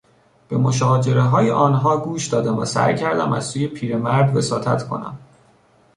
[0.49, 5.17] به مشاجرههای آنها گوش دادم و سعی کردم از سوی پیرمرد وساطت کنم.